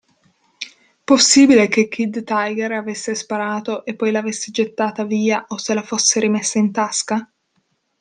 [1.03, 6.19] Possibile che Kid Tiger avesse sparato e poi l'avesse gettata via o se la fosse
[6.19, 7.31] rimessa in tasca?